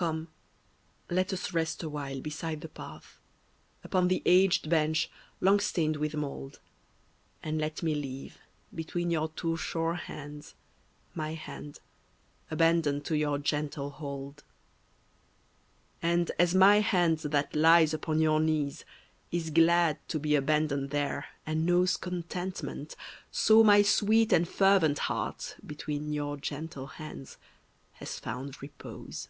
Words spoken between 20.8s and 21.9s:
there and